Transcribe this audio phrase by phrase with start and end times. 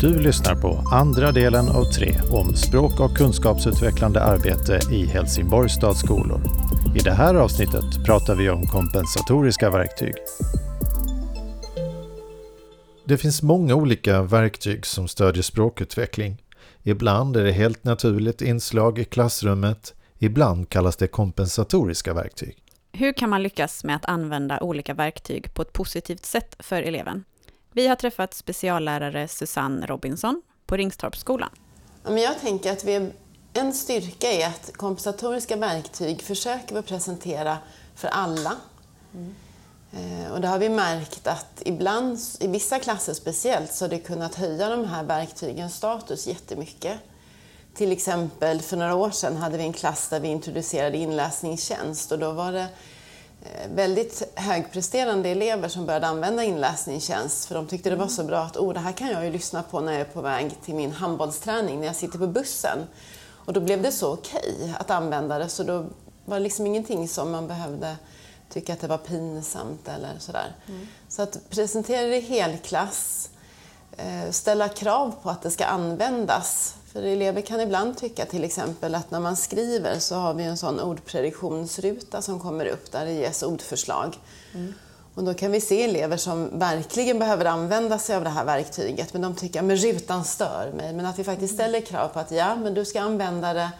[0.00, 6.00] Du lyssnar på andra delen av tre om språk och kunskapsutvecklande arbete i Helsingborgs stads
[6.00, 6.40] skolor.
[6.96, 10.14] I det här avsnittet pratar vi om kompensatoriska verktyg.
[13.04, 16.42] Det finns många olika verktyg som stödjer språkutveckling.
[16.82, 22.56] Ibland är det helt naturligt inslag i klassrummet, ibland kallas det kompensatoriska verktyg.
[22.92, 27.24] Hur kan man lyckas med att använda olika verktyg på ett positivt sätt för eleven?
[27.72, 31.50] Vi har träffat speciallärare Susanne Robinson på Ringstorpsskolan.
[32.04, 33.10] jag tänker att vi,
[33.52, 37.58] en styrka är att kompensatoriska verktyg försöker vi presentera
[37.94, 38.56] för alla.
[39.14, 39.34] Mm.
[40.32, 44.34] Och det har vi märkt att ibland, i vissa klasser speciellt, så har det kunnat
[44.34, 46.98] höja de här verktygens status jättemycket.
[47.74, 52.18] Till exempel för några år sedan hade vi en klass där vi introducerade inläsningstjänst och
[52.18, 52.68] då var det
[53.74, 58.56] väldigt högpresterande elever som började använda inläsningstjänst för de tyckte det var så bra att
[58.56, 60.92] oh, det här kan jag ju lyssna på när jag är på väg till min
[60.92, 62.78] handbollsträning när jag sitter på bussen.
[63.30, 65.86] Och då blev det så okej okay att använda det så då
[66.24, 67.96] var det liksom ingenting som man behövde
[68.48, 70.54] tycka att det var pinsamt eller sådär.
[70.68, 70.86] Mm.
[71.08, 73.30] Så att presentera det i helklass,
[73.96, 78.94] eh, ställa krav på att det ska användas för elever kan ibland tycka till exempel
[78.94, 83.12] att när man skriver så har vi en sån ordprediktionsruta som kommer upp där det
[83.12, 84.16] ges ordförslag.
[84.54, 84.74] Mm.
[85.14, 89.12] Och då kan vi se elever som verkligen behöver använda sig av det här verktyget
[89.12, 90.92] men de tycker att rutan stör mig.
[90.92, 91.64] Men att vi faktiskt mm.
[91.64, 93.70] ställer krav på att ja, men du ska använda det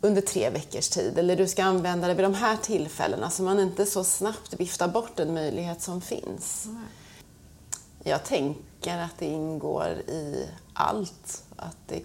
[0.00, 3.60] under tre veckors tid eller du ska använda det vid de här tillfällena så man
[3.60, 6.64] inte så snabbt viftar bort en möjlighet som finns.
[6.66, 6.82] Mm.
[8.04, 12.02] Jag tänker att det ingår i allt att det,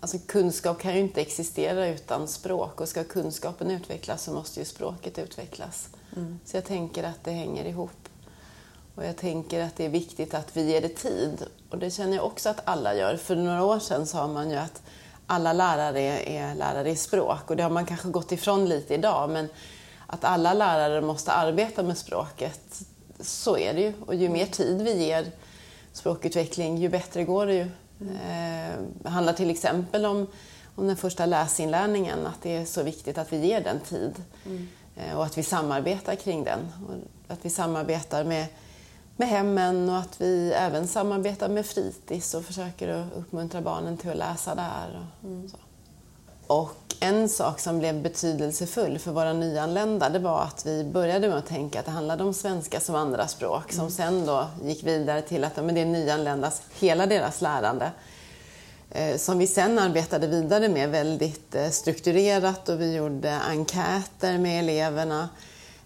[0.00, 4.66] alltså kunskap kan ju inte existera utan språk och ska kunskapen utvecklas så måste ju
[4.66, 5.88] språket utvecklas.
[6.16, 6.40] Mm.
[6.44, 8.08] Så jag tänker att det hänger ihop.
[8.94, 11.46] Och jag tänker att det är viktigt att vi ger det tid.
[11.70, 13.16] Och det känner jag också att alla gör.
[13.16, 14.82] För några år sedan sa man ju att
[15.26, 19.30] alla lärare är lärare i språk och det har man kanske gått ifrån lite idag.
[19.30, 19.48] Men
[20.06, 22.82] att alla lärare måste arbeta med språket,
[23.22, 23.92] så är det ju.
[24.06, 25.26] Och ju mer tid vi ger
[25.92, 27.66] språkutveckling, ju bättre går det ju.
[28.00, 30.26] Eh, det handlar till exempel om,
[30.74, 34.12] om den första läsinlärningen, att det är så viktigt att vi ger den tid
[34.46, 34.68] mm.
[34.96, 36.60] Eh, och att vi samarbetar kring den.
[36.88, 36.94] Och
[37.32, 38.46] att vi samarbetar med,
[39.16, 44.10] med hemmen och att vi även samarbetar med fritids och försöker att uppmuntra barnen till
[44.10, 45.08] att läsa där.
[45.20, 45.48] Och, mm.
[45.48, 45.56] så.
[46.52, 51.38] Och en sak som blev betydelsefull för våra nyanlända det var att vi började med
[51.38, 53.90] att tänka att det handlade om svenska som andraspråk som mm.
[53.90, 57.90] sen då gick vidare till att men det är nyanländas, hela deras lärande.
[58.90, 64.58] Eh, som vi sen arbetade vidare med väldigt eh, strukturerat och vi gjorde enkäter med
[64.58, 65.28] eleverna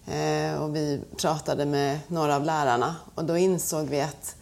[0.07, 4.36] eh, och vi pratade med några av lärarna och då insåg vi att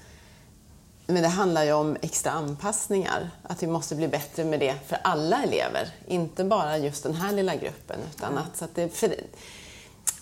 [1.08, 4.98] men det handlar ju om extra anpassningar, att vi måste bli bättre med det för
[5.04, 8.00] alla elever, inte bara just den här lilla gruppen.
[8.16, 8.44] Utan mm.
[8.44, 9.16] att, så att, det, för,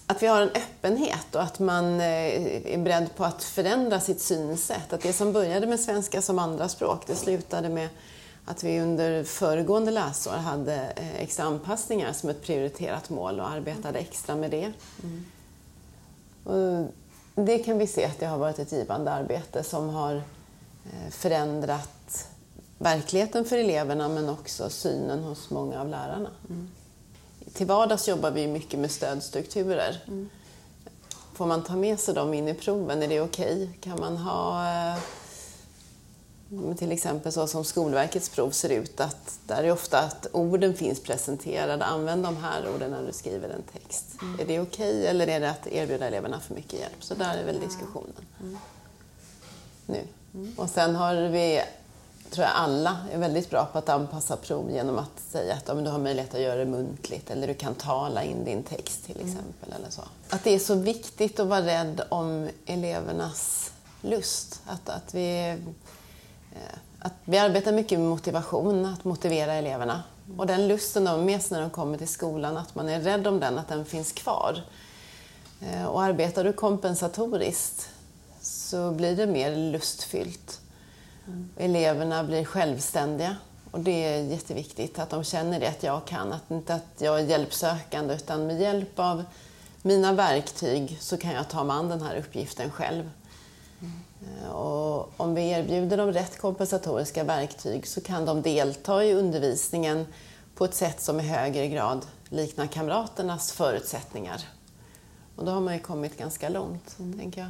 [0.08, 4.22] att vi har en öppenhet och att man eh, är beredd på att förändra sitt
[4.22, 4.94] synsätt.
[4.94, 7.90] Att det som började med svenska som andraspråk, det slutade med
[8.46, 14.00] att vi under föregående läsår hade eh, extra anpassningar som ett prioriterat mål och arbetade
[14.00, 14.72] extra med det.
[15.04, 15.26] Mm.
[16.44, 16.94] Och
[17.46, 20.22] det kan vi se att det har varit ett givande arbete som har
[21.12, 22.28] förändrat
[22.78, 26.30] verkligheten för eleverna men också synen hos många av lärarna.
[26.50, 26.70] Mm.
[27.54, 30.04] Till vardags jobbar vi mycket med stödstrukturer.
[30.08, 30.30] Mm.
[31.34, 33.04] Får man ta med sig dem in i proven?
[33.04, 33.54] Är det okej?
[33.54, 33.68] Okay?
[33.82, 34.98] Kan man ha eh,
[36.78, 41.04] till exempel så som Skolverkets prov ser ut, att där är ofta att orden finns
[41.04, 41.86] presenterade.
[41.86, 44.06] Använd de här orden när du skriver en text.
[44.22, 44.40] Mm.
[44.40, 47.04] Är det okej okay, eller är det att erbjuda eleverna för mycket hjälp?
[47.04, 48.26] Så där är väl diskussionen.
[48.42, 48.58] Mm.
[49.86, 50.02] Nu.
[50.34, 50.54] Mm.
[50.58, 51.62] Och sen har vi,
[52.30, 55.74] tror jag alla är väldigt bra på att anpassa prov genom att säga att ja,
[55.74, 59.16] du har möjlighet att göra det muntligt eller du kan tala in din text till
[59.16, 59.28] mm.
[59.28, 59.70] exempel.
[59.70, 59.78] Mm.
[59.78, 60.02] Eller så.
[60.30, 63.72] Att det är så viktigt att vara rädd om elevernas
[64.02, 64.62] lust.
[64.66, 65.50] Att, att, vi,
[66.52, 70.04] eh, att vi arbetar mycket med motivation, att motivera eleverna.
[70.38, 73.02] Och den lusten de har med sig när de kommer till skolan, att man är
[73.02, 74.64] rädd om den, att den finns kvar.
[75.62, 77.90] Eh, och arbetar du kompensatoriskt
[78.74, 80.62] så blir det mer lustfyllt.
[81.28, 81.50] Mm.
[81.58, 83.36] Eleverna blir självständiga
[83.72, 87.20] och det är jätteviktigt att de känner det att jag kan, att inte att jag
[87.20, 89.24] är hjälpsökande utan med hjälp av
[89.82, 93.10] mina verktyg så kan jag ta mig an den här uppgiften själv.
[93.82, 94.52] Mm.
[94.52, 100.06] Och om vi erbjuder dem rätt kompensatoriska verktyg så kan de delta i undervisningen
[100.56, 104.42] på ett sätt som i högre grad liknar kamraternas förutsättningar.
[105.36, 107.20] Och då har man ju kommit ganska långt, mm.
[107.20, 107.50] tänker jag.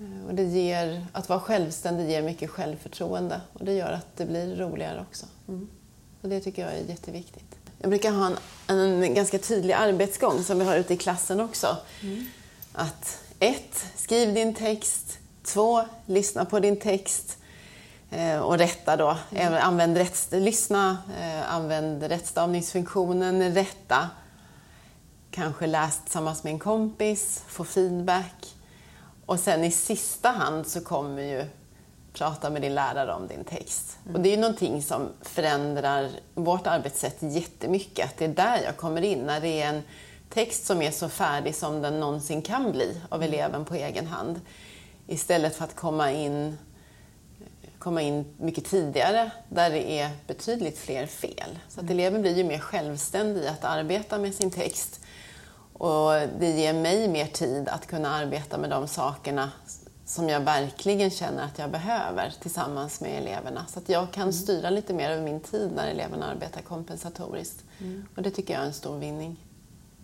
[0.00, 4.26] Eh, och det ger, att vara självständig ger mycket självförtroende och det gör att det
[4.26, 5.26] blir roligare också.
[5.48, 5.68] Mm.
[6.22, 7.56] Och det tycker jag är jätteviktigt.
[7.78, 8.32] Jag brukar ha
[8.66, 11.76] en, en ganska tydlig arbetsgång som vi har ute i klassen också.
[12.02, 12.26] Mm.
[12.72, 15.18] Att ett, skriv din text.
[15.44, 17.38] Två, lyssna på din text
[18.10, 19.16] eh, och rätta då.
[19.30, 19.54] Mm.
[19.62, 24.10] Använd rätt, lyssna, eh, använd rättstavningsfunktionen, rätta.
[25.30, 28.57] Kanske läs tillsammans med en kompis, få feedback.
[29.28, 31.44] Och sen i sista hand så kommer ju
[32.12, 33.98] prata med din lärare om din text.
[34.04, 34.16] Mm.
[34.16, 38.04] Och det är ju någonting som förändrar vårt arbetssätt jättemycket.
[38.04, 39.82] Att det är där jag kommer in, när det är en
[40.28, 43.34] text som är så färdig som den någonsin kan bli av mm.
[43.34, 44.40] eleven på egen hand.
[45.06, 46.58] Istället för att komma in,
[47.78, 51.58] komma in mycket tidigare där det är betydligt fler fel.
[51.68, 51.98] Så att mm.
[51.98, 55.00] eleven blir ju mer självständig att arbeta med sin text.
[55.78, 59.50] Och det ger mig mer tid att kunna arbeta med de sakerna
[60.04, 63.66] som jag verkligen känner att jag behöver tillsammans med eleverna.
[63.66, 64.32] Så att jag kan mm.
[64.32, 67.64] styra lite mer över min tid när eleverna arbetar kompensatoriskt.
[67.78, 68.06] Mm.
[68.16, 69.44] Och det tycker jag är en stor vinning.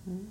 [0.06, 0.31] Mm.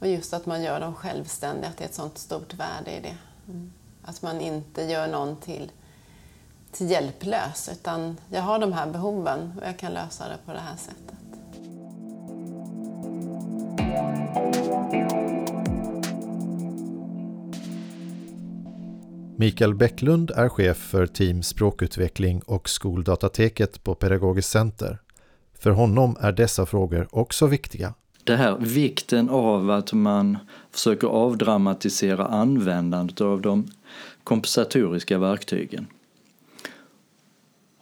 [0.00, 3.00] Och just att man gör dem självständiga, att det är ett sånt stort värde i
[3.00, 3.16] det.
[3.48, 3.72] Mm.
[4.02, 5.72] Att man inte gör någon till,
[6.72, 10.60] till hjälplös, utan jag har de här behoven och jag kan lösa det på det
[10.60, 11.13] här sättet.
[19.36, 24.98] Mikael Bäcklund är chef för team språkutveckling och skoldatateket på Pedagogiskt center.
[25.58, 27.94] För honom är dessa frågor också viktiga.
[28.24, 30.38] Det här vikten av att man
[30.70, 33.70] försöker avdramatisera användandet av de
[34.24, 35.86] kompensatoriska verktygen.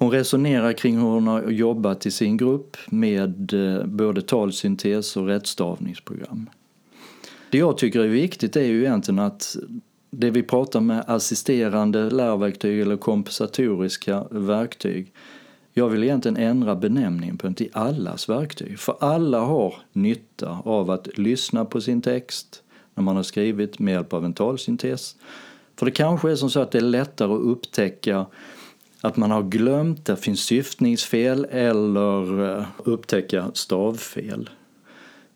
[0.03, 5.27] Hon resonerar kring hur hon har jobbat i sin grupp med eh, både talsyntes och
[5.27, 6.51] rättstavningsprogram.
[7.51, 9.57] Det jag tycker är viktigt är ju egentligen att
[10.11, 15.13] det vi pratar med assisterande lärverktyg eller kompensatoriska verktyg.
[15.73, 18.79] Jag vill egentligen ändra benämningen på till allas verktyg.
[18.79, 22.63] För alla har nytta av att lyssna på sin text
[22.95, 25.17] när man har skrivit med hjälp av en talsyntes.
[25.77, 28.27] För det kanske är som så att det är lättare att upptäcka
[29.03, 34.51] att man har glömt, det finns syftningsfel eller eh, upptäcka stavfel.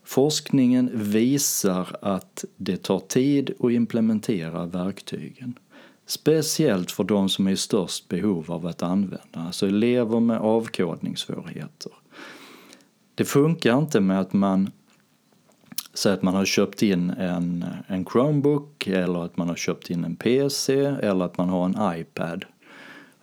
[0.05, 5.59] Forskningen visar att det tar tid att implementera verktygen.
[6.07, 11.93] Speciellt för de som är i störst behov av att använda, alltså elever med avkodningssvårigheter.
[13.15, 14.71] Det funkar inte med att man
[15.95, 20.05] säger att man har köpt in en, en Chromebook eller att man har köpt in
[20.05, 22.45] en PC eller att man har en iPad.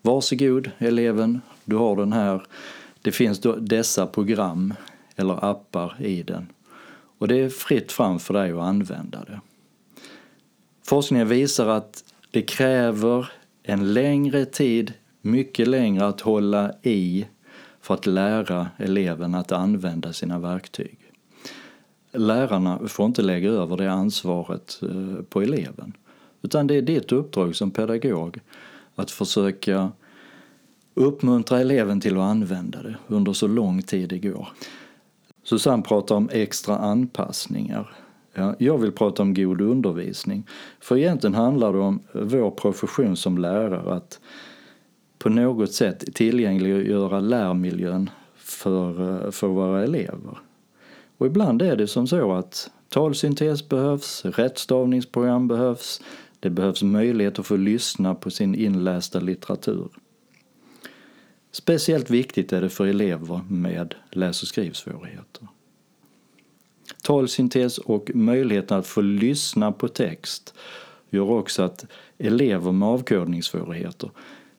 [0.06, 2.44] Varsågod eleven, du har den här.
[3.02, 4.74] Det finns då dessa program
[5.16, 6.48] eller appar i den.
[7.18, 9.42] Och det är fritt fram för dig att använda det.
[10.86, 13.32] Forskningen visar att det kräver
[13.64, 17.26] en längre tid, mycket längre att hålla i
[17.82, 20.98] för att lära eleven att använda sina verktyg.
[22.12, 25.94] Lärarna får inte lägga över det ansvaret eh, på eleven.
[26.42, 28.40] Utan det är ditt uppdrag som pedagog
[28.96, 29.92] att försöka
[30.94, 34.48] uppmuntra eleven till att använda det under så lång tid det går.
[35.44, 37.96] Susanne pratar om extra anpassningar.
[38.34, 40.48] Ja, jag vill prata om god undervisning.
[40.80, 44.20] För egentligen handlar det om vår profession som lärare att
[45.20, 50.38] på något sätt tillgängliggöra lärmiljön för, eh, för våra elever.
[51.18, 56.02] Och ibland är det som så att talsyntes behövs, rättstavningsprogram behövs,
[56.44, 59.88] det behövs möjlighet att få lyssna på sin inlästa litteratur.
[61.52, 65.48] Speciellt viktigt är det för elever med läs och skrivsvårigheter.
[67.04, 70.54] Talsyntes och möjligheten att få lyssna på text
[71.10, 71.86] gör också att
[72.18, 74.12] elever med avkodningssvårigheter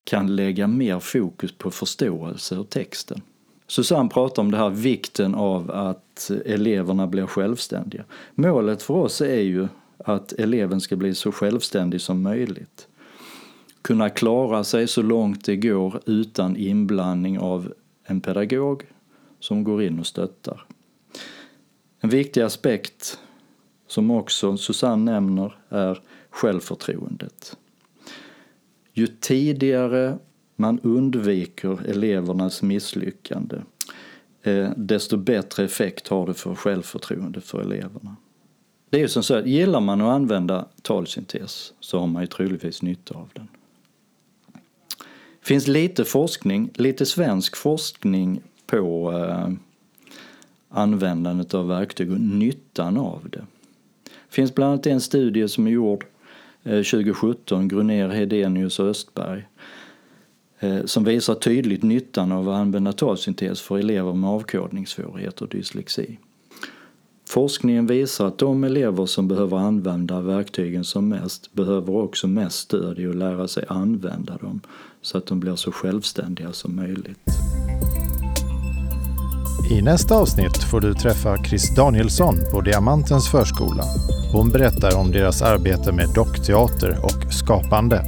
[0.05, 3.21] kan lägga mer fokus på förståelse av texten.
[3.67, 8.05] Susanne pratar om det här vikten av att eleverna blir självständiga.
[8.35, 12.89] Målet för oss är ju att eleven ska bli så självständig som möjligt
[13.85, 17.75] kunna klara sig så långt det går utan inblandning av
[18.05, 18.83] en pedagog
[19.41, 20.67] som går in och stöttar.
[22.01, 23.19] En viktig aspekt
[23.87, 27.57] som också Susanne nämner är självförtroendet.
[28.93, 30.19] Ju tidigare
[30.57, 33.57] man undviker elevernas misslyckande
[34.43, 38.17] eh, desto bättre effekt har det för självförtroendet för eleverna.
[38.95, 42.27] Det är ju som så att gillar man att använda talsyntes så har man ju
[42.27, 43.49] troligtvis nytta av den
[45.41, 49.49] Det finns lite forskning, lite svensk forskning på eh,
[50.69, 53.45] användandet av verktyg och nyttan av det.
[54.05, 56.07] Det finns bland annat en studie som är gjord
[56.63, 59.45] eh, 2017, Gruner, Hedenius och Östberg
[60.59, 66.19] eh, som visar tydligt nyttan av att använda talsyntes för elever med avkodningssvårigheter och dyslexi.
[67.35, 72.99] Forskningen visar att de elever som behöver använda verktygen som mest behöver också mest stöd
[72.99, 74.61] i att lära sig använda dem
[75.03, 77.19] så att de blir så självständiga som möjligt.
[79.71, 83.85] I nästa avsnitt får du träffa Chris Danielsson på Diamantens förskola.
[84.33, 88.05] Hon berättar om deras arbete med dockteater och skapande.